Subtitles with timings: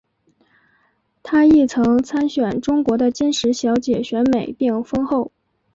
[1.21, 5.31] 她亦曾参选中国的金石小姐选美并封后。